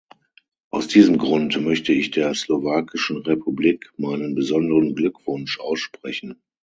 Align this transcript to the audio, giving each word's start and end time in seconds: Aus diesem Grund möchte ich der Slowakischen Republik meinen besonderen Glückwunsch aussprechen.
Aus 0.71 0.87
diesem 0.87 1.19
Grund 1.19 1.61
möchte 1.61 1.93
ich 1.93 2.09
der 2.09 2.33
Slowakischen 2.33 3.17
Republik 3.17 3.91
meinen 3.97 4.33
besonderen 4.33 4.95
Glückwunsch 4.95 5.59
aussprechen. 5.59 6.41